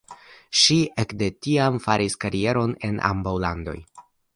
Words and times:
Ŝi 0.61 0.77
ekde 1.03 1.29
tiam 1.47 1.79
faris 1.85 2.19
karieron 2.27 2.77
en 2.91 3.01
ambaŭ 3.15 3.41
landoj. 3.49 3.81